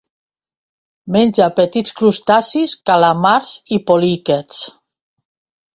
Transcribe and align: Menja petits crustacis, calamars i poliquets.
Menja 1.15 1.49
petits 1.59 1.95
crustacis, 2.01 2.75
calamars 2.91 3.53
i 3.79 3.83
poliquets. 3.93 4.65